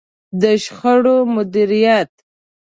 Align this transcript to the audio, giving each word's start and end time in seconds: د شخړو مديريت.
د 0.41 0.43
شخړو 0.63 1.17
مديريت. 1.33 2.11